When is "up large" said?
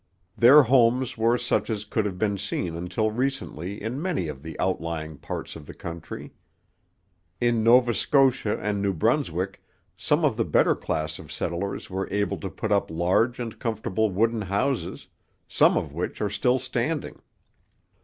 12.71-13.39